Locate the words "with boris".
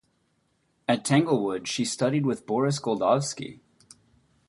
2.25-2.79